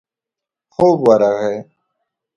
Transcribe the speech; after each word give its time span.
خوب 0.75 0.97
ورغی. 1.07 1.57